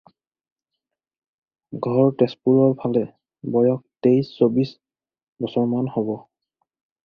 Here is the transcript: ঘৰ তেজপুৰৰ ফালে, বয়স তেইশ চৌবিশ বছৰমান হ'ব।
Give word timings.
ঘৰ 1.87 2.09
তেজপুৰৰ 2.23 2.75
ফালে, 2.81 3.05
বয়স 3.59 3.85
তেইশ 4.07 4.35
চৌবিশ 4.41 4.75
বছৰমান 5.47 5.97
হ'ব। 5.99 6.15